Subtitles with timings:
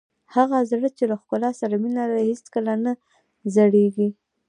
[0.35, 2.91] هغه زړه چې له ښکلا سره مینه لري هېڅکله نه
[3.55, 4.09] زړیږي.